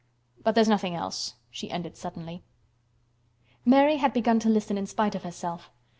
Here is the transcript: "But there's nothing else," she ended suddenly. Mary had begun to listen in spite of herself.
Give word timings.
"But 0.43 0.55
there's 0.55 0.67
nothing 0.67 0.95
else," 0.95 1.35
she 1.51 1.69
ended 1.69 1.95
suddenly. 1.95 2.43
Mary 3.63 3.97
had 3.97 4.13
begun 4.13 4.39
to 4.39 4.49
listen 4.49 4.75
in 4.75 4.87
spite 4.87 5.13
of 5.13 5.21
herself. 5.21 5.69